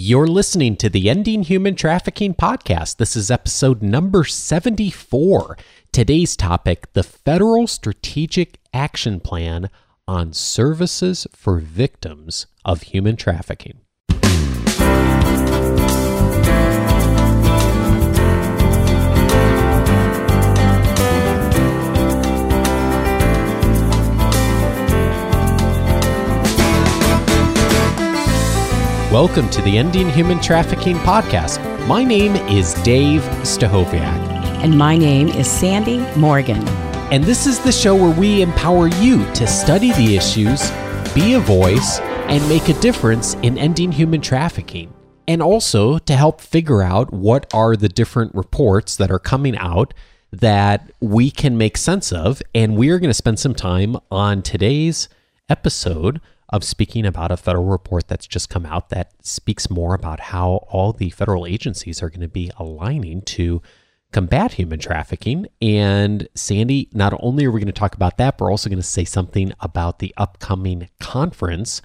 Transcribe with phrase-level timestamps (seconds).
[0.00, 2.98] You're listening to the Ending Human Trafficking podcast.
[2.98, 5.58] This is episode number 74.
[5.90, 9.68] Today's topic the Federal Strategic Action Plan
[10.06, 13.80] on Services for Victims of Human Trafficking.
[29.12, 31.86] Welcome to the Ending Human Trafficking podcast.
[31.86, 34.02] My name is Dave Stachowiak.
[34.62, 36.62] And my name is Sandie Morgan.
[37.10, 40.70] And this is the show where we empower you to study the issues,
[41.14, 44.92] be a voice, and make a difference in ending human trafficking.
[45.26, 49.94] And also to help figure out what are the different reports that are coming out
[50.32, 52.42] that we can make sense of.
[52.54, 55.08] And we are going to spend some time on today's
[55.48, 56.20] episode
[56.50, 60.66] of speaking about a federal report that's just come out that speaks more about how
[60.68, 63.60] all the federal agencies are going to be aligning to
[64.12, 65.46] combat human trafficking.
[65.60, 68.78] And Sandie, not only are we going to talk about that, but we're also going
[68.78, 71.82] to say something about the upcoming conference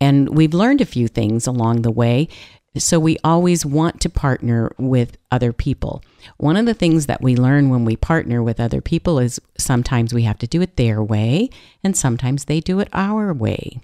[0.00, 2.28] And we've learned a few things along the way.
[2.76, 6.04] So we always want to partner with other people.
[6.36, 10.14] One of the things that we learn when we partner with other people is sometimes
[10.14, 11.50] we have to do it their way
[11.82, 13.80] and sometimes they do it our way.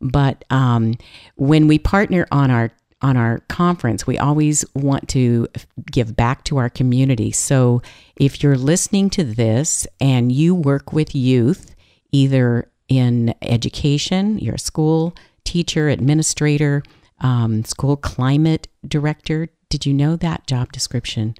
[0.00, 0.94] But um,
[1.36, 5.46] when we partner on our on our conference, we always want to
[5.92, 7.30] give back to our community.
[7.30, 7.82] So
[8.16, 11.74] if you're listening to this and you work with youth,
[12.10, 15.14] either in education, you're a school
[15.44, 16.82] teacher, administrator,
[17.20, 19.48] um, school climate director.
[19.68, 21.34] Did you know that job description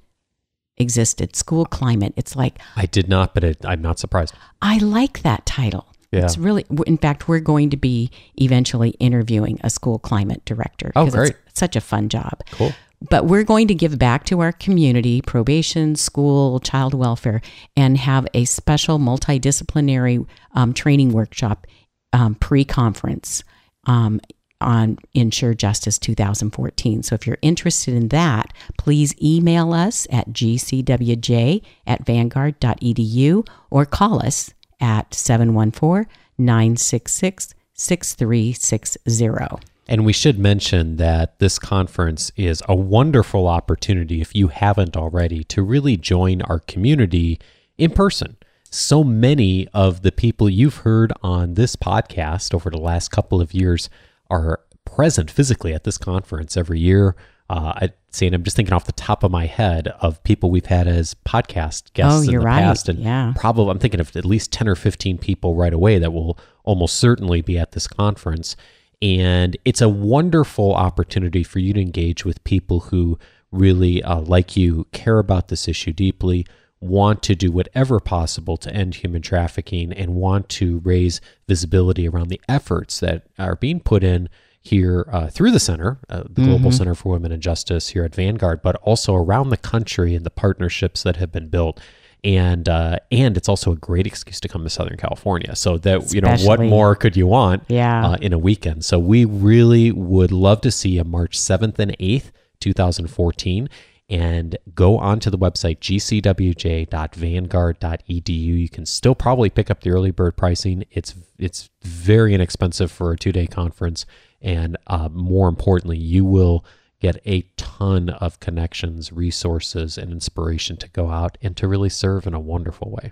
[0.77, 1.35] existed?
[1.35, 2.13] School climate.
[2.15, 4.33] It's like I did not, but it, I'm not surprised.
[4.61, 5.87] I like that title.
[6.11, 6.23] Yeah.
[6.23, 10.91] It's really, in fact, we're going to be eventually interviewing a school climate director.
[10.95, 11.35] Oh, great.
[11.47, 12.41] It's such a fun job.
[12.51, 12.71] Cool.
[13.09, 17.41] But we're going to give back to our community, probation, school, child welfare,
[17.75, 21.67] and have a special multidisciplinary um, training workshop
[22.13, 23.43] um, pre conference
[23.85, 24.19] um,
[24.61, 27.03] on Ensure Justice 2014.
[27.03, 34.25] So if you're interested in that, please email us at gcwj at vanguard.edu or call
[34.25, 39.67] us at 714 966 6360.
[39.89, 45.43] And we should mention that this conference is a wonderful opportunity, if you haven't already,
[45.45, 47.39] to really join our community
[47.77, 48.35] in person.
[48.69, 53.53] So many of the people you've heard on this podcast over the last couple of
[53.53, 53.89] years
[54.29, 57.15] are present physically at this conference every year.
[57.49, 60.51] Uh, I see, and I'm just thinking off the top of my head of people
[60.51, 62.59] we've had as podcast guests oh, in the right.
[62.59, 63.33] past, and yeah.
[63.35, 66.97] probably I'm thinking of at least ten or fifteen people right away that will almost
[66.97, 68.55] certainly be at this conference.
[69.01, 73.17] And it's a wonderful opportunity for you to engage with people who
[73.51, 76.45] really, uh, like you, care about this issue deeply,
[76.79, 82.29] want to do whatever possible to end human trafficking, and want to raise visibility around
[82.29, 84.29] the efforts that are being put in
[84.61, 86.71] here uh, through the center, uh, the Global mm-hmm.
[86.71, 90.29] Center for Women and Justice here at Vanguard, but also around the country and the
[90.29, 91.79] partnerships that have been built.
[92.23, 95.55] And uh, and it's also a great excuse to come to Southern California.
[95.55, 97.63] So that Especially, you know, what more could you want?
[97.69, 98.05] Yeah.
[98.05, 98.83] Uh, in a weekend.
[98.83, 103.69] So we really would love to see you March seventh and eighth, two thousand fourteen.
[104.09, 108.29] And go onto the website gcwj.vanguard.edu.
[108.29, 110.85] You can still probably pick up the early bird pricing.
[110.91, 114.05] It's it's very inexpensive for a two day conference,
[114.41, 116.65] and uh, more importantly, you will
[116.99, 122.25] get a ton of connections, resources, and inspiration to go out and to really serve
[122.25, 123.11] in a wonderful way.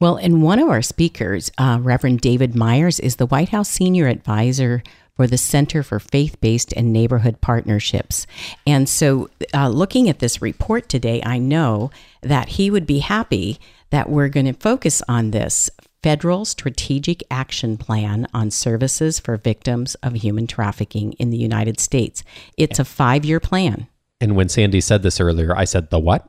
[0.00, 4.08] Well, and one of our speakers, uh, Reverend David Myers, is the White House Senior
[4.08, 4.82] Advisor
[5.22, 8.26] for the Center for Faith Based and Neighborhood Partnerships.
[8.66, 11.92] And so, uh, looking at this report today, I know
[12.22, 13.60] that he would be happy
[13.90, 15.70] that we're going to focus on this
[16.02, 22.24] Federal Strategic Action Plan on Services for Victims of Human Trafficking in the United States.
[22.58, 23.86] It's a five year plan.
[24.20, 26.28] And when Sandie said this earlier, I said, The what?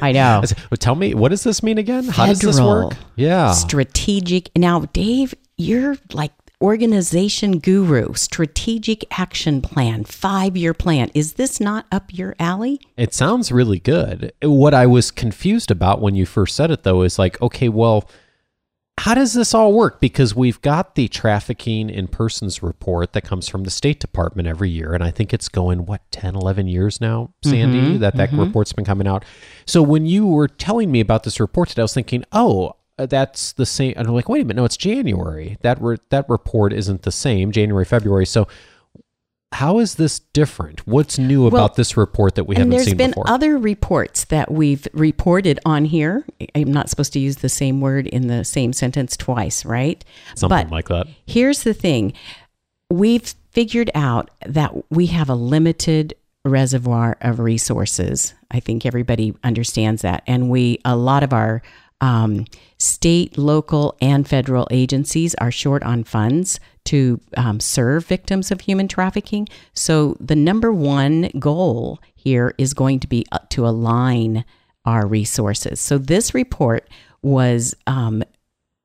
[0.00, 0.40] I know.
[0.42, 2.04] I said, well, tell me, what does this mean again?
[2.04, 2.94] How does this work?
[3.16, 3.52] Yeah.
[3.52, 4.50] Strategic.
[4.56, 11.10] Now, Dave, you're like organization guru, strategic action plan, five year plan.
[11.14, 12.80] Is this not up your alley?
[12.96, 14.32] It sounds really good.
[14.42, 18.08] What I was confused about when you first said it, though, is like, okay, well,
[18.98, 20.00] how does this all work?
[20.00, 24.70] Because we've got the trafficking in persons report that comes from the State Department every
[24.70, 24.94] year.
[24.94, 28.40] And I think it's going, what, 10, 11 years now, Sandie, mm-hmm, that that mm-hmm.
[28.40, 29.24] report's been coming out.
[29.66, 33.06] So when you were telling me about this report today, I was thinking, oh, uh,
[33.06, 33.94] that's the same.
[33.96, 35.58] And I'm like, wait a minute, no, it's January.
[35.62, 38.26] That re- that report isn't the same, January, February.
[38.26, 38.46] So
[39.54, 40.84] how is this different?
[40.86, 42.96] What's new about this report that we haven't seen before?
[42.96, 46.24] There's been other reports that we've reported on here.
[46.56, 50.04] I'm not supposed to use the same word in the same sentence twice, right?
[50.34, 51.06] Something but like that.
[51.26, 52.14] here's the thing
[52.90, 56.14] we've figured out that we have a limited
[56.44, 58.34] reservoir of resources.
[58.50, 60.24] I think everybody understands that.
[60.26, 61.62] And we, a lot of our
[62.04, 62.44] um,
[62.78, 68.88] state, local, and federal agencies are short on funds to um, serve victims of human
[68.88, 69.48] trafficking.
[69.72, 74.44] So the number one goal here is going to be uh, to align
[74.84, 75.80] our resources.
[75.80, 76.90] So this report
[77.22, 78.22] was um,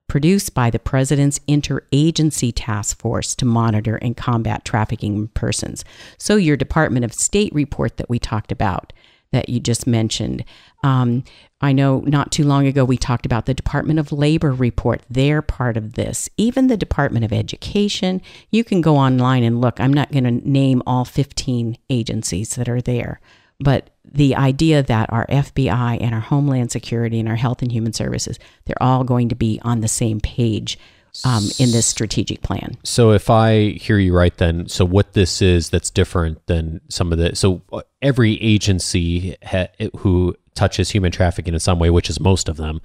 [0.07, 5.83] produced by the President's Interagency Task Force to monitor and combat trafficking in persons.
[6.17, 8.93] So, your Department of State report that we talked about,
[9.33, 10.45] that you just mentioned.
[10.85, 11.25] Um,
[11.61, 15.01] I know not too long ago we talked about the Department of Labor report.
[15.09, 16.29] They're part of this.
[16.37, 18.21] Even the Department of Education.
[18.49, 19.79] You can go online and look.
[19.79, 23.19] I'm not going to name all 15 agencies that are there.
[23.59, 27.91] But the idea that our FBI and our Homeland Security and our Health and Human
[27.91, 30.79] Services, they're all going to be on the same page
[31.25, 32.77] um, in this strategic plan.
[32.83, 37.11] So if I hear you right, then so what this is that's different than some
[37.11, 37.61] of the so
[38.01, 39.67] every agency ha,
[39.97, 42.81] who touches human trafficking in some way, which is most of them,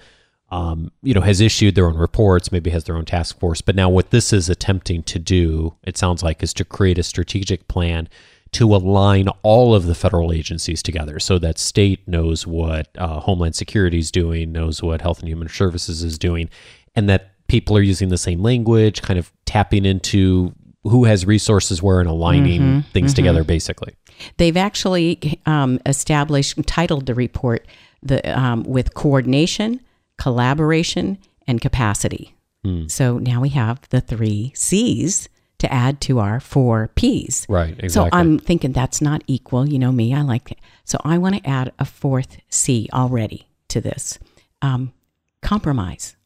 [0.50, 3.60] um, you know, has issued their own reports, maybe has their own task force.
[3.60, 7.02] But now what this is attempting to do, it sounds like, is to create a
[7.02, 8.08] strategic plan
[8.52, 13.56] to align all of the federal agencies together so that state knows what uh, Homeland
[13.56, 16.48] Security is doing, knows what Health and Human Services is doing,
[16.94, 20.54] and that people are using the same language, kind of tapping into
[20.84, 23.96] who has resources where and aligning things together, basically.
[24.36, 27.66] They've actually um, established, titled the report
[28.02, 29.80] the um, with coordination,
[30.18, 32.34] collaboration, and capacity.
[32.86, 35.28] So now we have the three C's
[35.58, 37.44] to add to our four P's.
[37.46, 37.90] Right, exactly.
[37.90, 39.68] So I'm thinking that's not equal.
[39.68, 40.58] You know me, I like it.
[40.84, 44.18] So I want to add a fourth C already to this
[44.62, 44.94] um,
[45.42, 46.16] compromise.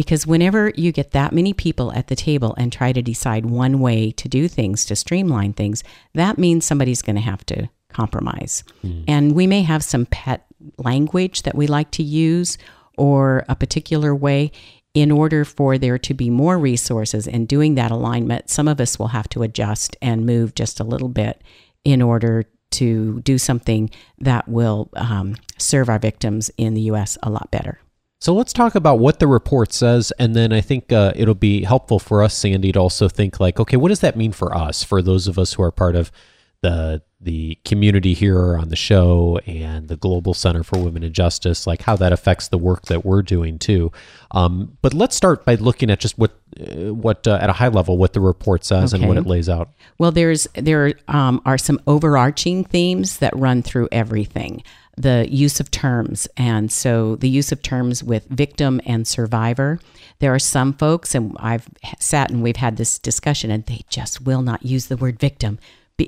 [0.00, 3.80] Because whenever you get that many people at the table and try to decide one
[3.80, 8.64] way to do things, to streamline things, that means somebody's going to have to compromise.
[9.06, 10.46] And we may have some pet
[10.78, 12.56] language that we like to use
[12.96, 14.52] or a particular way.
[14.94, 18.98] In order for there to be more resources and doing that alignment, some of us
[18.98, 21.42] will have to adjust and move just a little bit
[21.84, 27.18] in order to do something that will um, serve our victims in the U.S.
[27.22, 27.80] a lot better.
[28.20, 31.64] So let's talk about what the report says, and then I think uh, it'll be
[31.64, 34.84] helpful for us, Sandie, to also think like, okay, what does that mean for us,
[34.84, 36.12] for those of us who are part of
[36.60, 41.66] the the community here on the show and the Global Center for Women and Justice,
[41.66, 43.92] like how that affects the work that we're doing too.
[44.30, 47.68] Um, but let's start by looking at just what uh, what uh, at a high
[47.68, 49.70] level what the report says and what it lays out.
[49.98, 54.62] Well, there's there um, are some overarching themes that run through everything.
[55.00, 59.80] The use of terms, and so the use of terms with victim and survivor.
[60.18, 61.66] There are some folks, and I've
[61.98, 65.58] sat and we've had this discussion, and they just will not use the word victim.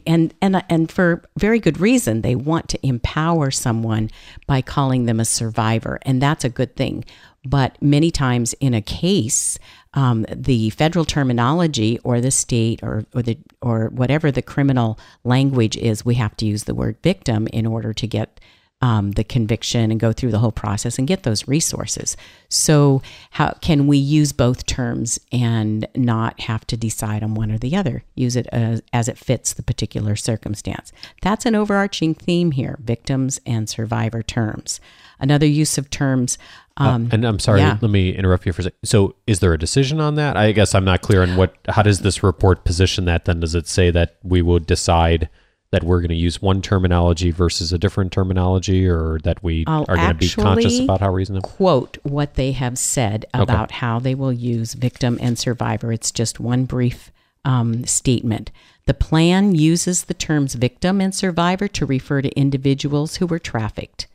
[0.06, 4.10] And, and and for very good reason, they want to empower someone
[4.46, 7.04] by calling them a survivor, and that's a good thing.
[7.44, 9.58] But many times in a case,
[9.94, 15.76] um, the federal terminology or the state or, or the or whatever the criminal language
[15.76, 18.38] is, we have to use the word victim in order to get
[18.82, 22.16] um, the conviction and go through the whole process and get those resources.
[22.48, 27.58] So, how can we use both terms and not have to decide on one or
[27.58, 28.02] the other?
[28.16, 30.92] Use it as, as it fits the particular circumstance.
[31.22, 34.80] That's an overarching theme here victims and survivor terms.
[35.20, 36.36] Another use of terms.
[36.76, 37.78] Um, uh, and I'm sorry, yeah.
[37.80, 38.78] let me interrupt you for a second.
[38.84, 40.36] So, is there a decision on that?
[40.36, 41.54] I guess I'm not clear on what.
[41.68, 43.26] How does this report position that?
[43.26, 45.28] Then, does it say that we would decide
[45.72, 49.86] that we're going to use one terminology versus a different terminology, or that we I'll
[49.88, 53.76] are going to be conscious about how reason quote what they have said about okay.
[53.76, 55.90] how they will use victim and survivor.
[55.90, 57.10] It's just one brief
[57.44, 58.50] um, statement.
[58.84, 64.06] The plan uses the terms victim and survivor to refer to individuals who were trafficked.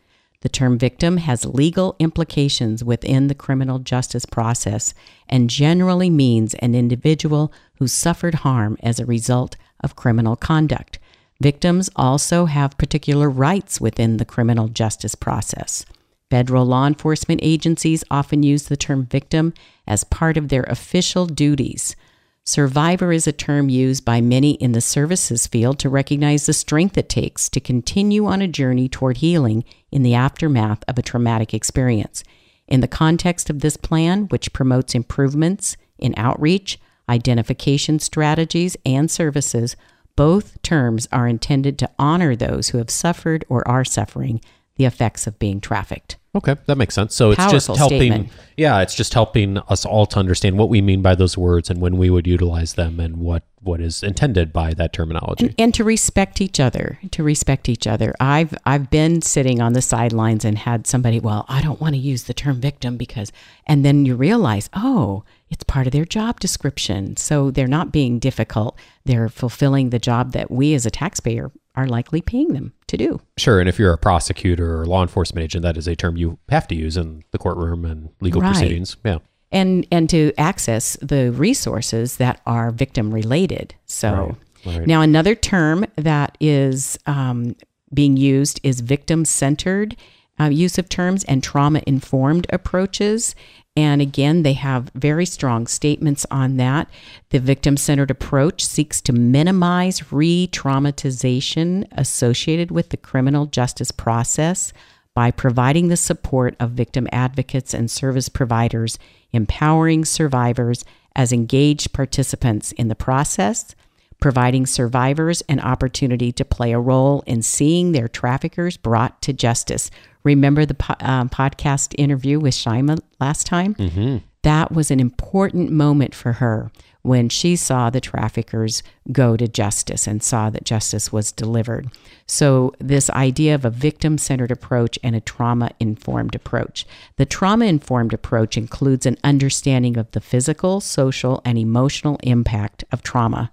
[0.41, 4.93] The term victim has legal implications within the criminal justice process
[5.27, 10.99] and generally means an individual who suffered harm as a result of criminal conduct.
[11.39, 15.85] Victims also have particular rights within the criminal justice process.
[16.29, 19.53] Federal law enforcement agencies often use the term victim
[19.85, 21.95] as part of their official duties.
[22.43, 26.97] Survivor is a term used by many in the services field to recognize the strength
[26.97, 31.53] it takes to continue on a journey toward healing in the aftermath of a traumatic
[31.53, 32.23] experience.
[32.67, 36.79] In the context of this plan, which promotes improvements in outreach,
[37.09, 39.75] identification strategies, and services,
[40.17, 44.41] both terms are intended to honor those who have suffered or are suffering
[44.75, 46.17] the effects of being trafficked.
[46.35, 47.15] Okay, that makes sense.
[47.15, 48.11] So Powerful it's just helping.
[48.11, 48.31] Statement.
[48.57, 51.81] Yeah, it's just helping us all to understand what we mean by those words and
[51.81, 55.47] when we would utilize them and what what is intended by that terminology.
[55.47, 56.99] And, and to respect each other.
[57.11, 58.13] To respect each other.
[58.19, 61.19] I've I've been sitting on the sidelines and had somebody.
[61.19, 63.31] Well, I don't want to use the term victim because,
[63.65, 67.15] and then you realize, oh, it's part of their job description.
[67.17, 68.77] So they're not being difficult.
[69.05, 73.21] They're fulfilling the job that we as a taxpayer are likely paying them to do.
[73.37, 73.59] Sure.
[73.59, 76.67] And if you're a prosecutor or law enforcement agent, that is a term you have
[76.69, 78.51] to use in the courtroom and legal right.
[78.51, 78.97] proceedings.
[79.05, 79.19] Yeah.
[79.51, 83.75] And and to access the resources that are victim related.
[83.85, 84.35] So
[84.65, 84.77] right.
[84.77, 84.87] Right.
[84.87, 87.55] now another term that is um,
[87.93, 89.95] being used is victim centered
[90.39, 93.35] uh, use of terms and trauma informed approaches.
[93.77, 96.89] And again, they have very strong statements on that.
[97.29, 104.73] The victim centered approach seeks to minimize re traumatization associated with the criminal justice process
[105.13, 108.97] by providing the support of victim advocates and service providers,
[109.31, 110.83] empowering survivors
[111.15, 113.75] as engaged participants in the process,
[114.19, 119.91] providing survivors an opportunity to play a role in seeing their traffickers brought to justice,
[120.27, 123.75] Remember the po- um, podcast interview with Shyima last time?
[123.75, 124.17] Mm-hmm.
[124.41, 126.69] That was an important moment for her
[127.01, 131.89] when she saw the traffickers go to justice and saw that justice was delivered.
[132.25, 136.85] So, this idea of a victim centered approach and a trauma informed approach.
[137.15, 143.01] The trauma informed approach includes an understanding of the physical, social, and emotional impact of
[143.01, 143.49] trauma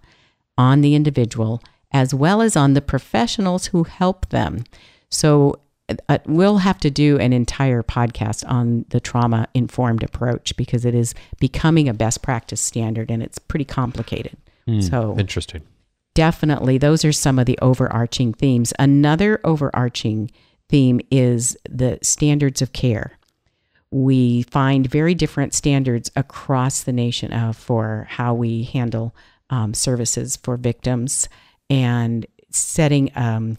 [0.56, 4.64] on the individual as well as on the professionals who help them.
[5.10, 5.60] So,
[6.08, 10.94] uh, we'll have to do an entire podcast on the trauma informed approach because it
[10.94, 14.36] is becoming a best practice standard and it's pretty complicated.
[14.66, 15.62] Mm, so interesting.
[16.14, 18.72] Definitely, those are some of the overarching themes.
[18.78, 20.30] Another overarching
[20.68, 23.18] theme is the standards of care.
[23.90, 29.14] We find very different standards across the nation uh, for how we handle
[29.54, 31.28] um, services for victims
[31.70, 33.56] and setting um,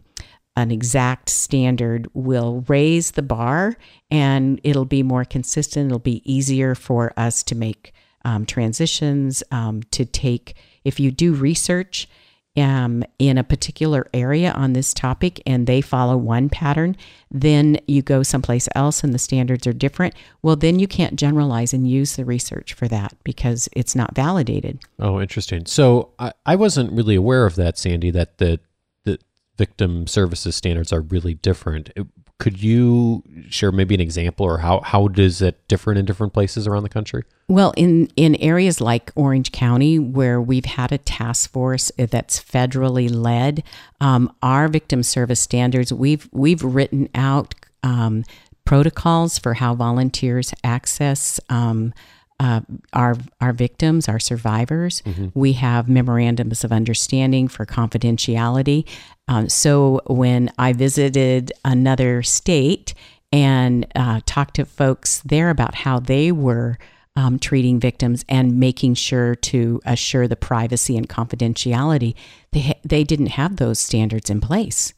[0.57, 3.77] an exact standard will raise the bar
[4.11, 5.87] and it'll be more consistent.
[5.87, 7.93] It'll be easier for us to make
[8.25, 12.09] um, transitions, um, to take, if you do research
[12.57, 16.95] um, in a particular area on this topic and they follow one pattern,
[17.29, 20.15] then you go someplace else and the standards are different.
[20.41, 24.79] Well, then you can't generalize and use the research for that because it's not validated.
[24.99, 25.65] Oh, interesting.
[25.65, 28.59] So I, I wasn't really aware of that, Sandie, that the
[29.03, 29.19] the
[29.57, 31.89] victim services standards are really different.
[32.37, 36.67] Could you share maybe an example or how, how does it differ in different places
[36.67, 37.23] around the country?
[37.47, 43.13] Well, in, in areas like Orange County, where we've had a task force that's federally
[43.13, 43.63] led,
[44.01, 48.25] um, our victim service standards, we've, we've written out um,
[48.65, 51.93] protocols for how volunteers access um,
[52.39, 52.61] uh,
[52.93, 55.01] our our victims, our survivors.
[55.03, 55.27] Mm-hmm.
[55.33, 58.85] We have memorandums of understanding for confidentiality.
[59.27, 62.93] Um, so when I visited another state
[63.31, 66.77] and uh, talked to folks there about how they were
[67.15, 72.15] um, treating victims and making sure to assure the privacy and confidentiality,
[72.51, 74.93] they they didn't have those standards in place.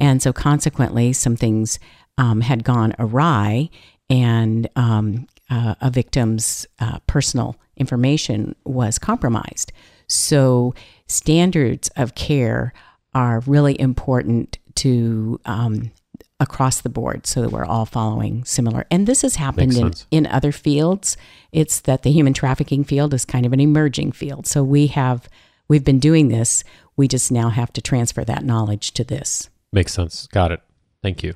[0.00, 1.78] And so, consequently, some things
[2.18, 3.70] um, had gone awry,
[4.10, 9.70] and um, uh, a victim's uh, personal information was compromised.
[10.06, 10.74] So,
[11.08, 12.72] standards of care
[13.14, 15.92] are really important to um,
[16.40, 18.86] across the board so that we're all following similar.
[18.90, 21.18] And this has happened in, in other fields.
[21.52, 24.46] It's that the human trafficking field is kind of an emerging field.
[24.46, 25.28] So we have
[25.68, 26.64] we've been doing this.
[26.96, 29.50] We just now have to transfer that knowledge to this.
[29.70, 30.26] Makes sense.
[30.28, 30.60] Got it.
[31.02, 31.34] Thank you.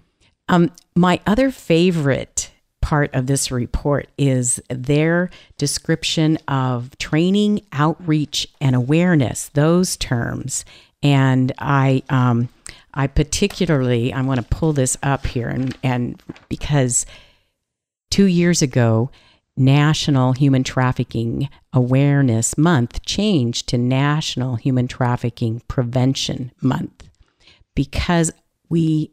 [0.49, 2.51] Um, my other favorite
[2.87, 5.29] part of this report is their
[5.59, 9.49] description of training, outreach, and awareness.
[9.55, 10.65] Those terms,
[11.03, 12.49] and I, um,
[12.95, 17.07] I particularly, I want to pull this up here, and and because
[18.09, 19.11] two years ago,
[19.57, 27.09] National Human Trafficking Awareness Month changed to National Human Trafficking Prevention Month
[27.75, 28.31] because
[28.69, 29.11] we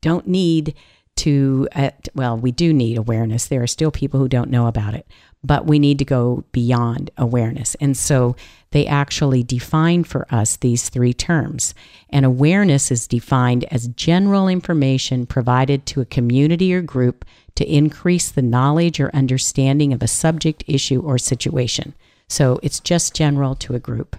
[0.00, 0.76] don't need
[1.20, 3.46] to, uh, well, we do need awareness.
[3.46, 5.06] There are still people who don't know about it,
[5.44, 7.74] but we need to go beyond awareness.
[7.76, 8.36] And so
[8.70, 11.74] they actually define for us these three terms.
[12.08, 17.24] And awareness is defined as general information provided to a community or group
[17.56, 21.94] to increase the knowledge or understanding of a subject, issue, or situation.
[22.28, 24.16] So it's just general to a group.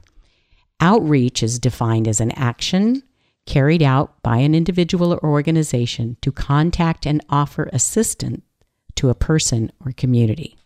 [0.80, 3.04] Outreach is defined as an action
[3.46, 8.42] carried out by an individual or organization to contact and offer assistance
[8.96, 10.58] to a person or community.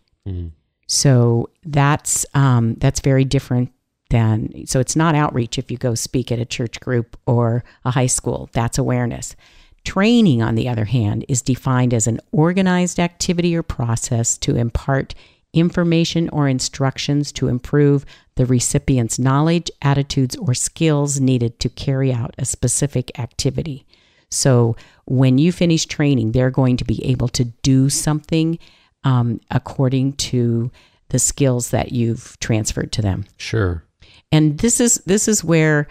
[0.87, 3.71] So that's um, that's very different
[4.09, 7.91] than so it's not outreach if you go speak at a church group or a
[7.91, 8.49] high school.
[8.53, 9.35] That's awareness.
[9.83, 15.13] Training, on the other hand, is defined as an organized activity or process to impart
[15.55, 22.35] information or instructions to improve the recipient's knowledge, attitudes, or skills needed to carry out
[22.37, 23.85] a specific activity.
[24.29, 28.59] So when you finish training, they're going to be able to do something
[29.03, 30.71] um, according to
[31.09, 33.25] the skills that you've transferred to them.
[33.37, 33.83] Sure.
[34.31, 35.87] And this is this is where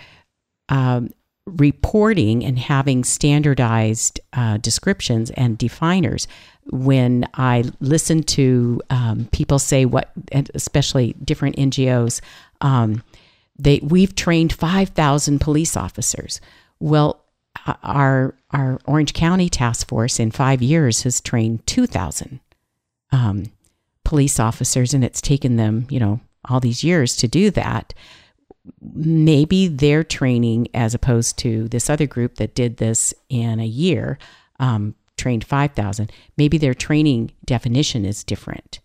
[0.68, 1.10] um,
[1.46, 6.26] reporting and having standardized uh, descriptions and definers.
[6.70, 10.10] When I listen to um, people say what,
[10.54, 12.20] especially different NGOs,
[12.60, 13.02] um,
[13.58, 16.40] they we've trained five thousand police officers.
[16.80, 17.22] Well,
[17.66, 22.40] uh, our our Orange County task force in five years has trained two thousand
[23.12, 23.52] um,
[24.04, 27.94] police officers, and it's taken them, you know, all these years to do that.
[28.80, 34.18] Maybe their training, as opposed to this other group that did this in a year,
[34.58, 38.80] um, trained 5,000, maybe their training definition is different.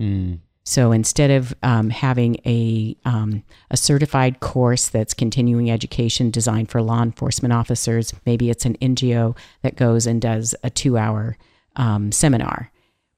[0.00, 0.40] Mm.
[0.64, 6.82] So instead of um, having a, um, a certified course that's continuing education designed for
[6.82, 11.36] law enforcement officers, maybe it's an NGO that goes and does a two hour
[11.76, 12.72] um, seminar,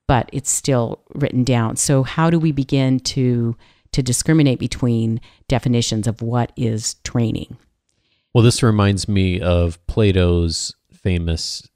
[0.07, 1.77] but it's still written down.
[1.77, 3.57] So how do we begin to
[3.92, 5.18] to discriminate between
[5.49, 7.57] definitions of what is training?
[8.35, 11.66] Well, this reminds me of Plato's famous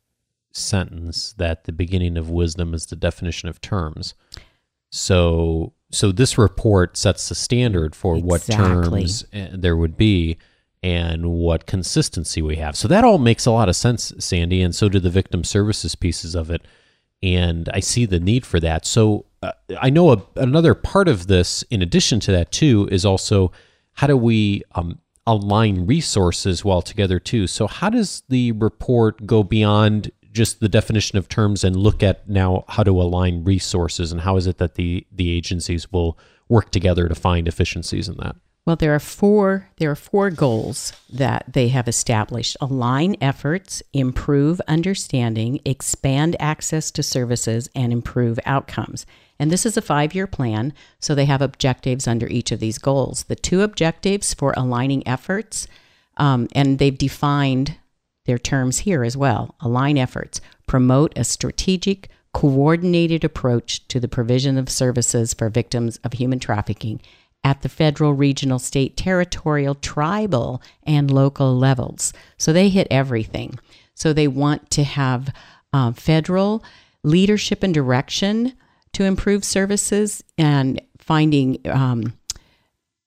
[0.52, 4.14] sentence that the beginning of wisdom is the definition of terms.
[4.90, 10.38] So, so this report sets the standard for what terms uh, there would be
[10.82, 12.76] and what consistency we have.
[12.76, 15.94] So that all makes a lot of sense, Sandie, and so do the victim services
[15.94, 16.62] pieces of it.
[17.22, 18.84] And I see the need for that.
[18.84, 23.04] So uh, I know a, another part of this, in addition to that, too, is
[23.04, 23.52] also
[23.92, 27.46] how do we um, align resources well together, too?
[27.46, 32.28] So, how does the report go beyond just the definition of terms and look at
[32.28, 36.18] now how to align resources and how is it that the, the agencies will
[36.48, 38.36] work together to find efficiencies in that?
[38.64, 42.56] Well, there are four there are four goals that they have established.
[42.60, 49.04] Align efforts, improve understanding, expand access to services, and improve outcomes.
[49.40, 53.24] And this is a five-year plan, so they have objectives under each of these goals.
[53.24, 55.66] The two objectives for aligning efforts,
[56.16, 57.76] um, and they've defined
[58.24, 59.54] their terms here as well.
[59.60, 66.14] Align efforts, promote a strategic, coordinated approach to the provision of services for victims of
[66.14, 67.00] human trafficking
[67.44, 72.12] at the federal, regional, state, territorial, tribal, and local levels.
[72.38, 73.58] So they hit everything.
[73.94, 75.34] So they want to have
[75.72, 76.64] uh, federal
[77.02, 78.52] leadership and direction
[78.92, 82.16] to improve services and finding um,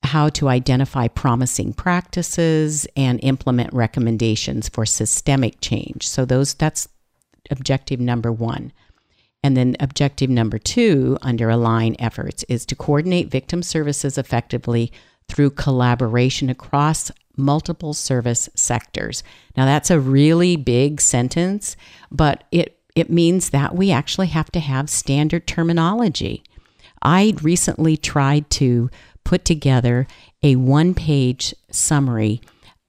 [0.06, 6.08] how to identify promising practices and implement recommendations for systemic change.
[6.08, 6.88] So those that's
[7.52, 8.72] objective number 1.
[9.44, 14.92] And then objective number 2 under align efforts is to coordinate victim services effectively
[15.28, 19.24] through collaboration across multiple service sectors.
[19.56, 21.76] Now, that's a really big sentence,
[22.10, 26.44] but it, it means that we actually have to have standard terminology.
[27.02, 28.90] I recently tried to
[29.26, 30.08] put together
[30.42, 32.40] a one page summary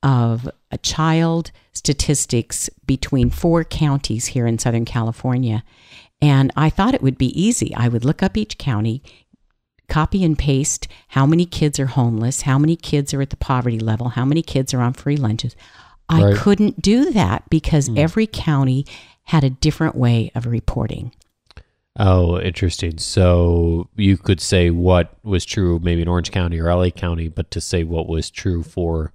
[0.02, 5.64] of a child statistics between four counties here in Southern California.
[6.22, 7.74] And I thought it would be easy.
[7.74, 9.02] I would look up each county,
[9.88, 13.78] copy and paste how many kids are homeless, how many kids are at the poverty
[13.78, 15.56] level, how many kids are on free lunches.
[16.08, 16.36] I right.
[16.36, 17.98] couldn't do that because mm.
[17.98, 18.86] every county
[19.24, 21.12] had a different way of reporting.
[21.98, 22.98] Oh, interesting.
[22.98, 27.50] So you could say what was true maybe in Orange County or LA County, but
[27.52, 29.12] to say what was true for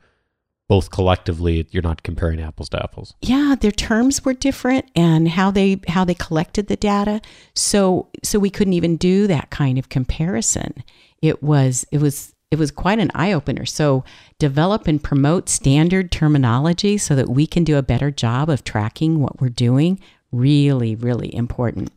[0.68, 3.14] both collectively you're not comparing apples to apples.
[3.22, 7.20] Yeah their terms were different and how they how they collected the data.
[7.54, 10.84] So so we couldn't even do that kind of comparison.
[11.22, 14.06] It was it was it was quite an eye opener so
[14.40, 19.20] develop and promote standard terminology so that we can do a better job of tracking
[19.20, 20.00] what we're doing
[20.32, 21.92] really really important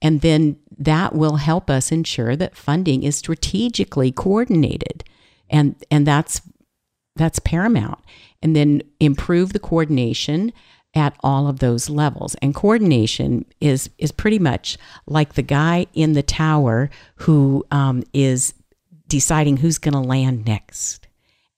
[0.00, 5.04] and then that will help us ensure that funding is strategically coordinated
[5.50, 6.40] and and that's
[7.16, 8.00] that's paramount.
[8.42, 10.52] And then improve the coordination
[10.94, 12.34] at all of those levels.
[12.36, 18.54] And coordination is is pretty much like the guy in the tower who um, is
[19.06, 21.06] deciding who's going to land next.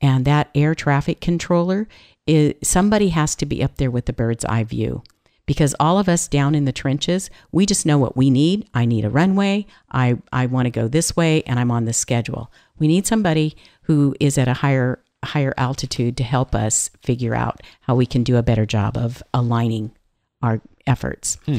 [0.01, 1.87] And that air traffic controller
[2.27, 5.03] is somebody has to be up there with the bird's eye view
[5.47, 8.69] because all of us down in the trenches, we just know what we need.
[8.75, 9.67] I need a runway.
[9.91, 12.53] I, I want to go this way and I'm on the schedule.
[12.79, 17.61] We need somebody who is at a higher higher altitude to help us figure out
[17.83, 19.93] how we can do a better job of aligning
[20.43, 21.39] our efforts.
[21.47, 21.59] Hmm.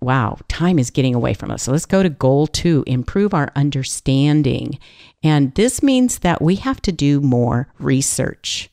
[0.00, 1.62] Wow, time is getting away from us.
[1.62, 4.78] So let's go to goal two improve our understanding.
[5.22, 8.70] And this means that we have to do more research.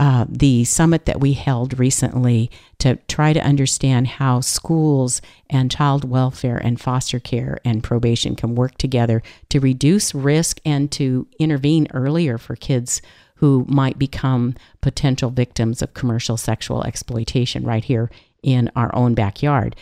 [0.00, 6.08] Uh, the summit that we held recently to try to understand how schools and child
[6.08, 11.86] welfare and foster care and probation can work together to reduce risk and to intervene
[11.92, 13.02] earlier for kids
[13.34, 18.10] who might become potential victims of commercial sexual exploitation right here
[18.42, 19.76] in our own backyard.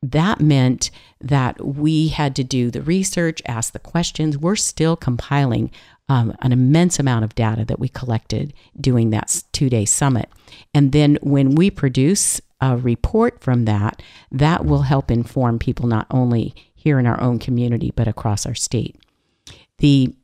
[0.00, 4.38] That meant that we had to do the research, ask the questions.
[4.38, 5.72] We're still compiling
[6.08, 10.28] um, an immense amount of data that we collected doing that two day summit.
[10.72, 16.06] And then when we produce a report from that, that will help inform people not
[16.10, 18.96] only here in our own community, but across our state.
[19.78, 20.14] The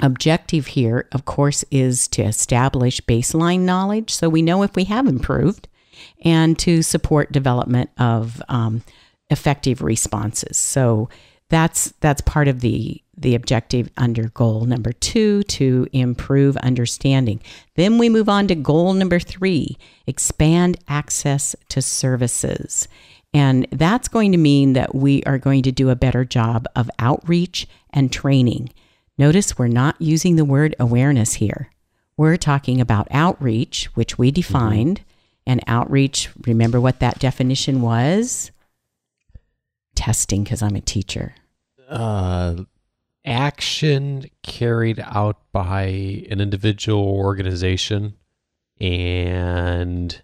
[0.00, 5.06] objective here, of course, is to establish baseline knowledge so we know if we have
[5.06, 5.68] improved
[6.24, 8.82] and to support development of um,
[9.30, 10.56] effective responses.
[10.56, 11.08] So
[11.52, 17.40] that's that's part of the the objective under goal number two to improve understanding.
[17.76, 22.88] Then we move on to goal number three: expand access to services.
[23.34, 26.90] And that's going to mean that we are going to do a better job of
[26.98, 28.70] outreach and training.
[29.16, 31.70] Notice we're not using the word awareness here.
[32.16, 35.00] We're talking about outreach, which we defined.
[35.00, 35.08] Mm-hmm.
[35.44, 38.52] And outreach, remember what that definition was?
[39.94, 41.34] Testing, because I'm a teacher.
[41.92, 42.64] Uh,
[43.24, 45.84] action carried out by
[46.30, 48.14] an individual organization
[48.80, 50.22] and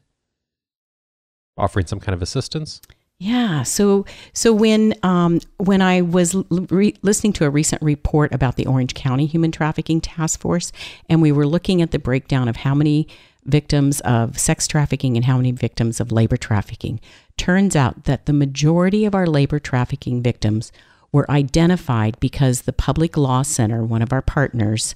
[1.57, 2.81] offering some kind of assistance.
[3.18, 3.64] Yeah.
[3.64, 8.66] So so when um, when I was re- listening to a recent report about the
[8.66, 10.70] Orange County Human Trafficking Task Force,
[11.09, 13.09] and we were looking at the breakdown of how many
[13.44, 17.00] victims of sex trafficking and how many victims of labor trafficking,
[17.37, 20.70] turns out that the majority of our labor trafficking victims
[21.12, 24.94] were identified because the Public Law Center, one of our partners,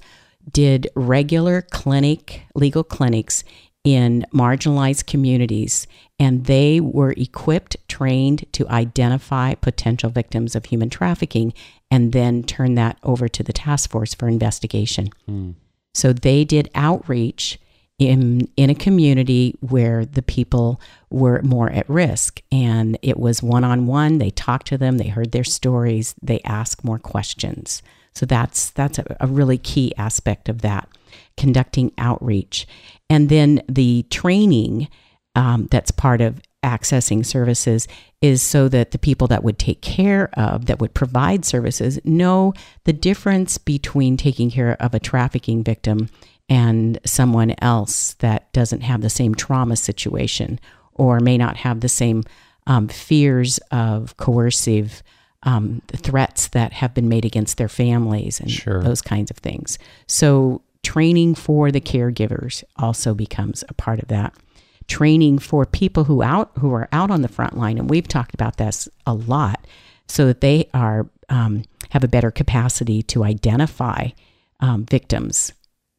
[0.51, 3.44] did regular clinic legal clinics
[3.85, 5.87] in marginalized communities,
[6.18, 11.53] and they were equipped, trained to identify potential victims of human trafficking
[11.90, 15.11] and then turn that over to the task force for investigation.
[15.29, 15.55] Mm.
[15.94, 17.59] So they did outreach
[18.08, 22.40] in in a community where the people were more at risk.
[22.50, 24.98] And it was one on one they talked to them.
[24.98, 26.14] They heard their stories.
[26.22, 27.82] They asked more questions.
[28.14, 30.88] So that's that's a, a really key aspect of that
[31.36, 32.66] conducting outreach.
[33.08, 34.88] And then the training
[35.34, 37.88] um, that's part of accessing services
[38.20, 42.54] is so that the people that would take care of, that would provide services, know
[42.84, 46.08] the difference between taking care of a trafficking victim
[46.48, 50.61] and someone else that doesn't have the same trauma situation
[50.94, 52.24] or may not have the same
[52.66, 55.02] um, fears of coercive
[55.44, 58.83] um, threats that have been made against their families and sure.
[58.83, 59.78] those kinds of things.
[60.07, 64.35] So training for the caregivers also becomes a part of that.
[64.88, 68.35] Training for people who out who are out on the front line, and we've talked
[68.35, 69.64] about this a lot,
[70.09, 74.09] so that they are um, have a better capacity to identify
[74.61, 75.52] um, victims,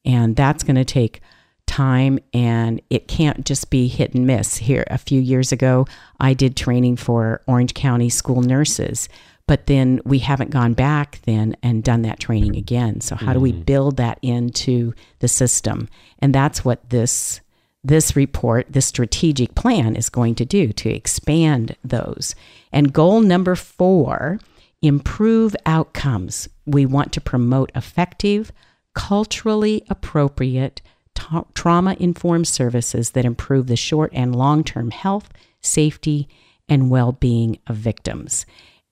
[0.05, 1.21] and that's going to take
[1.65, 4.57] time and it can't just be hit and miss.
[4.57, 5.87] Here, a few years ago,
[6.19, 9.07] I did training for Orange County school nurses,
[9.47, 13.01] but then we haven't gone back then and done that training again.
[13.01, 13.65] So how do we mm.
[13.65, 15.89] build that into the system?
[16.19, 17.41] And that's what this
[17.85, 22.33] this report, this strategic plan is going to do to expand those.
[22.71, 24.39] And goal number 4,
[24.81, 26.47] improve outcomes.
[26.65, 28.53] We want to promote effective,
[28.93, 30.81] culturally appropriate
[31.15, 35.29] ta- trauma informed services that improve the short and long term health,
[35.61, 36.27] safety,
[36.69, 38.45] and well being of victims.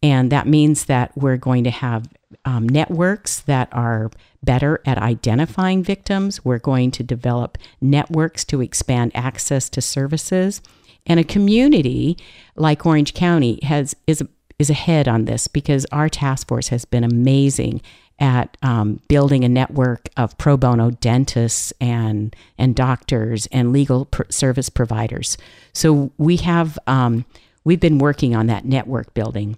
[0.04, 2.08] And that means that we're going to have
[2.46, 4.10] um, networks that are
[4.44, 6.44] better at identifying victims.
[6.44, 10.62] We're going to develop networks to expand access to services.
[11.06, 12.18] And a community
[12.56, 14.24] like Orange County has is
[14.60, 17.82] is ahead on this because our task force has been amazing
[18.22, 24.24] at um, building a network of pro bono dentists and and doctors and legal pr-
[24.30, 25.38] service providers.
[25.74, 27.26] So we have um,
[27.66, 29.58] we've been working on that network building.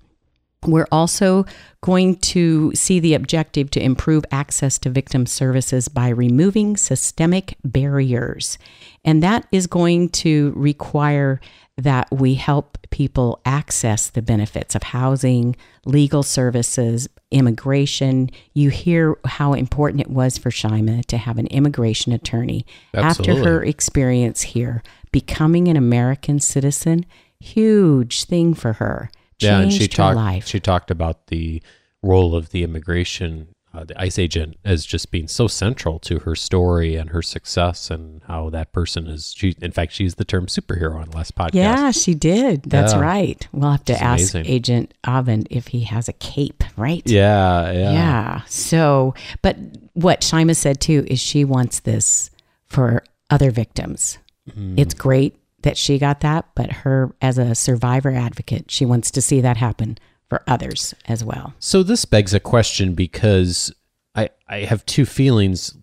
[0.66, 1.46] We're also
[1.82, 8.58] going to see the objective to improve access to victim services by removing systemic barriers.
[9.04, 11.42] And that is going to require
[11.78, 15.56] that we help people access the benefits of housing,
[15.86, 18.30] legal services, immigration.
[18.54, 22.66] You hear how important it was for Shyima to have an immigration attorney.
[22.94, 23.40] Absolutely.
[23.42, 27.06] After her experience here, becoming an American citizen,
[27.40, 29.10] huge thing for her.
[29.40, 30.16] Changed yeah, and she talked.
[30.16, 30.48] Life.
[30.48, 31.62] She talked about the
[32.04, 36.36] role of the immigration uh, the ICE agent as just being so central to her
[36.36, 40.46] story and her success and how that person is she in fact she's the term
[40.46, 41.54] superhero on last podcast.
[41.56, 42.64] Yeah she did.
[42.64, 43.00] That's yeah.
[43.00, 43.48] right.
[43.52, 44.46] We'll have to it's ask amazing.
[44.46, 47.02] agent Avent if he has a cape right?
[47.06, 47.92] Yeah yeah.
[47.92, 48.42] Yeah.
[48.48, 49.58] So but
[49.94, 52.30] what Shyima said too is she wants this
[52.68, 54.18] for other victims.
[54.50, 54.78] Mm.
[54.78, 59.22] it's great that she got that but her as a survivor advocate she wants to
[59.22, 59.98] see that happen
[60.34, 61.54] for others as well.
[61.60, 63.72] So this begs a question because
[64.16, 65.78] I I have two feelings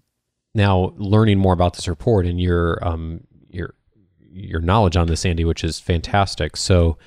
[0.57, 3.75] now learning more about this report and your um your
[4.19, 6.57] your knowledge on this Andy which is fantastic.
[6.57, 6.99] So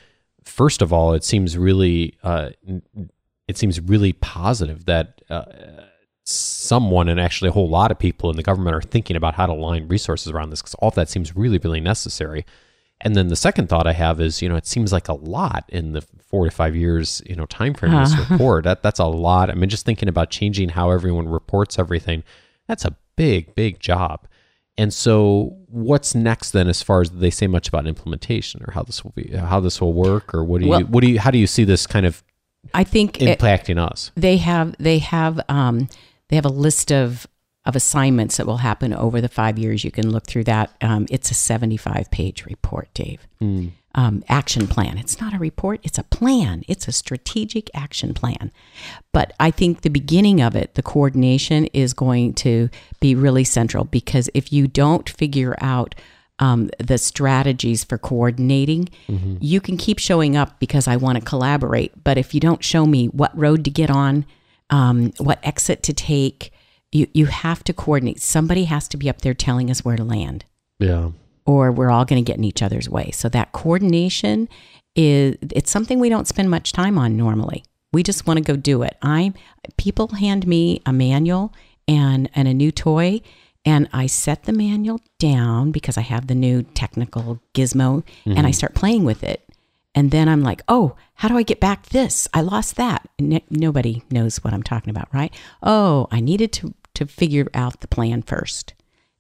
[0.46, 2.52] first of all it seems really uh
[3.50, 5.44] it seems really positive that uh,
[6.24, 9.46] someone and actually a whole lot of people in the government are thinking about how
[9.48, 12.46] to align resources around this because all of that seems really really necessary
[13.04, 15.66] and then the second thought I have is, you know, it seems like a lot
[15.68, 18.64] in the four to five years, you know, time frame of this report.
[18.64, 19.50] That that's a lot.
[19.50, 22.24] I mean, just thinking about changing how everyone reports everything,
[22.68, 24.26] that's a big, big job.
[24.78, 28.84] And so, what's next then, as far as they say much about implementation or how
[28.84, 31.20] this will be, how this will work, or what do you, well, what do you,
[31.20, 32.24] how do you see this kind of,
[32.74, 34.12] I think impacting it, us?
[34.16, 35.90] They have, they have, um,
[36.30, 37.28] they have a list of
[37.66, 39.84] of assignments that will happen over the five years.
[39.84, 40.72] You can look through that.
[40.82, 43.28] Um, it's a 75 page report, Dave.
[43.42, 43.72] Mm.
[43.96, 44.98] Um, action plan.
[44.98, 46.64] It's not a report, it's a plan.
[46.68, 48.52] It's a strategic action plan.
[49.12, 53.84] But I think the beginning of it, the coordination, is going to be really central
[53.84, 55.94] because if you don't figure out
[56.40, 59.38] um, the strategies for coordinating, mm-hmm.
[59.40, 62.04] you can keep showing up because I want to collaborate.
[62.04, 64.26] But if you don't show me what road to get on,
[64.72, 66.52] um, what exit to take,
[66.94, 68.22] you you have to coordinate.
[68.22, 70.46] Somebody has to be up there telling us where to land.
[70.80, 71.12] Yeah.
[71.46, 73.12] Or we're all going to get in each other's way.
[73.12, 74.48] So that coordination
[74.96, 77.64] is it's something we don't spend much time on normally.
[77.92, 78.98] We just want to go do it.
[79.02, 79.34] I
[79.78, 81.54] people hand me a manual
[81.88, 83.22] and and a new toy
[83.66, 88.32] and I set the manual down because I have the new technical gizmo mm-hmm.
[88.32, 88.52] and I mm-hmm.
[88.52, 89.42] start playing with it.
[89.96, 92.28] And then I'm like, oh, how do I get back this?
[92.34, 93.08] I lost that.
[93.50, 95.34] nobody knows what I'm talking about, right?
[95.62, 98.74] Oh, I needed to to figure out the plan first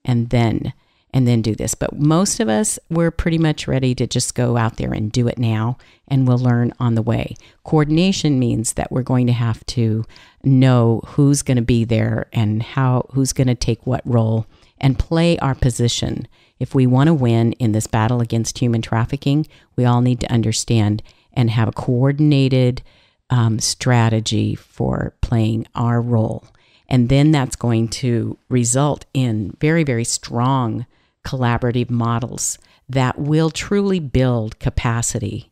[0.05, 0.73] and then
[1.15, 1.75] and then do this.
[1.75, 5.27] But most of us we're pretty much ready to just go out there and do
[5.27, 7.35] it now and we'll learn on the way.
[7.63, 10.05] Coordination means that we're going to have to
[10.43, 14.47] know who's going to be there and how who's going to take what role
[14.79, 16.27] and play our position.
[16.59, 20.31] If we want to win in this battle against human trafficking, we all need to
[20.31, 21.01] understand
[21.33, 22.83] and have a coordinated
[23.29, 26.45] um, strategy for playing our role.
[26.89, 30.85] And then that's going to result in very, very strong
[31.25, 32.57] collaborative models
[32.89, 35.49] that will truly build capacity.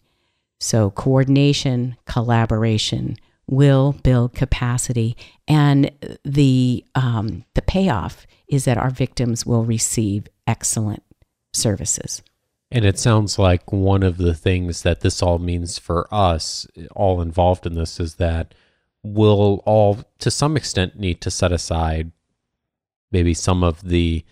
[0.60, 3.17] So, coordination, collaboration
[3.48, 5.17] will build capacity,
[5.48, 5.91] and
[6.24, 11.04] the um, the payoff is that our victims will receive excellent
[11.54, 12.22] services.
[12.72, 17.22] And it sounds like one of the things that this all means for us, all
[17.22, 18.54] involved in this, is that
[19.04, 22.12] we'll all, to some extent, need to set aside
[23.12, 24.24] maybe some of the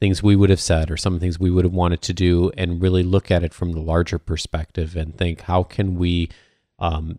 [0.00, 2.80] things we would have said or some things we would have wanted to do and
[2.80, 6.28] really look at it from the larger perspective and think how can we
[6.78, 7.18] um,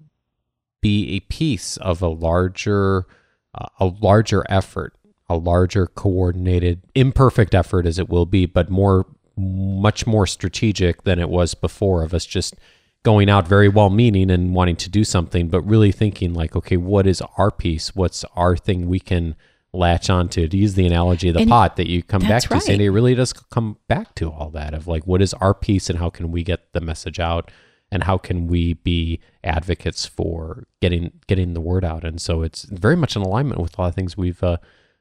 [0.81, 3.05] be a piece of a larger
[3.53, 4.95] uh, a larger effort
[5.27, 11.19] a larger coordinated imperfect effort as it will be but more much more strategic than
[11.19, 12.55] it was before of us just
[13.03, 16.77] going out very well meaning and wanting to do something but really thinking like okay
[16.77, 17.95] what is our piece?
[17.95, 19.35] What's our thing we can
[19.71, 20.47] latch onto?
[20.47, 22.63] To use the analogy of the And pot that you come back to right.
[22.63, 25.89] Sandie it really does come back to all that of like what is our piece
[25.89, 27.51] and how can we get the message out?
[27.91, 32.03] And how can we be advocates for getting getting the word out?
[32.03, 34.57] And so it's very much in alignment with a lot of things we've uh,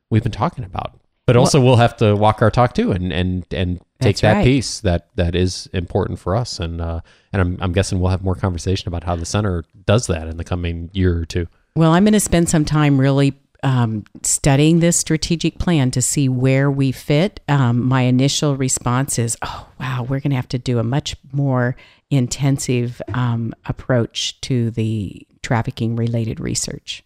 [0.08, 0.97] we've been talking about
[1.29, 4.45] but also we'll have to walk our talk too and and and take that right.
[4.45, 7.01] piece that that is important for us and uh
[7.33, 10.38] and I'm, I'm guessing we'll have more conversation about how the center does that in
[10.38, 14.81] the coming year or two Well, I'm going to spend some time really um, studying
[14.81, 17.41] this strategic plan to see where we fit.
[17.49, 21.17] Um, my initial response is, oh, wow, we're going to have to do a much
[21.33, 21.75] more
[22.11, 27.03] intensive um, approach to the trafficking related research.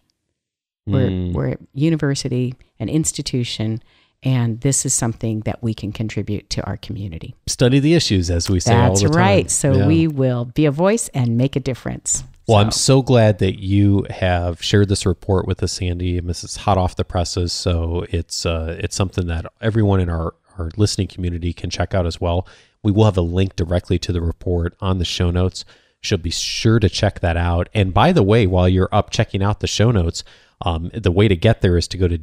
[0.85, 1.33] We're, Mm.
[1.33, 3.81] we're a university, an institution,
[4.23, 7.35] and this is something that we can contribute to our community.
[7.47, 9.51] study the issues as we say all That's the time right.
[9.51, 9.87] So Yeah.
[9.87, 12.23] we will be a voice and make a difference.
[12.47, 16.17] Well, I'm So- so glad that you have shared this report with us, Sandie.
[16.17, 20.09] And This is hot off the presses, so it's uh, it's something that everyone in
[20.09, 22.45] our our listening community can check out as well.
[22.83, 25.65] We will have a link directly to the report on the show notes.
[26.01, 27.69] Should be sure to check that out.
[27.73, 30.23] And by the way, while you're up checking out the show notes,
[30.61, 32.17] um, the way to get there is to go to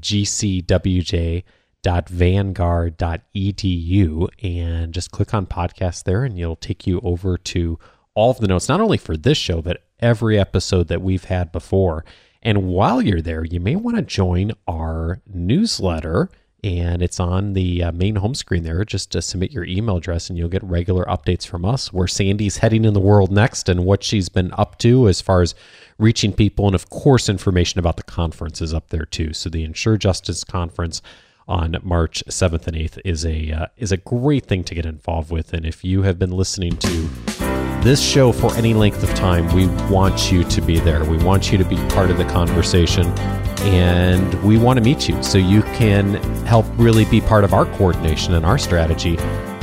[1.83, 7.79] gcwj.vanguard.edu and just click on podcast there, and it'll take you over to
[8.15, 11.53] all of the notes, not only for this show, but every episode that we've had
[11.53, 12.05] before.
[12.43, 16.31] And while you're there, you may want to join our newsletter.
[16.63, 18.85] And it's on the uh, main home screen there.
[18.85, 22.59] Just to submit your email address, and you'll get regular updates from us where Sandie's
[22.59, 25.55] heading in the world next and what she's been up to as far as
[25.99, 26.67] reaching people.
[26.67, 29.33] And of course, information about the conference is up there too.
[29.33, 31.01] So the Ensure Justice Conference
[31.51, 35.31] on March 7th and 8th is a uh, is a great thing to get involved
[35.31, 35.53] with.
[35.53, 37.09] And if you have been listening to
[37.83, 41.05] this show for any length of time, we want you to be there.
[41.05, 43.07] We want you to be part of the conversation
[43.63, 46.15] and we want to meet you so you can
[46.47, 49.17] help really be part of our coordination and our strategy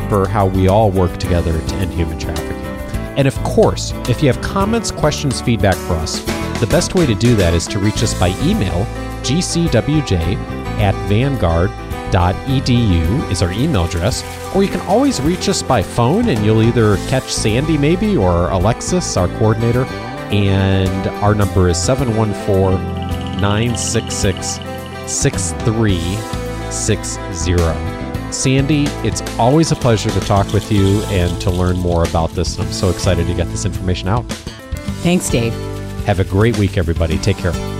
[0.09, 2.57] for how we all work together to end human trafficking.
[3.17, 6.19] And of course, if you have comments, questions, feedback for us,
[6.59, 8.85] the best way to do that is to reach us by email,
[9.23, 14.23] gcwj at vanguard.edu is our email address,
[14.55, 18.49] or you can always reach us by phone and you'll either catch Sandie maybe or
[18.49, 19.85] Alexis, our coordinator,
[20.31, 22.77] and our number is 714
[23.39, 24.59] 966
[25.11, 27.97] 6360.
[28.31, 32.59] Sandie, it's always a pleasure to talk with you and to learn more about this.
[32.59, 34.25] I'm so excited to get this information out.
[35.01, 35.53] Thanks, Dave.
[36.05, 37.17] Have a great week, everybody.
[37.17, 37.76] Take care.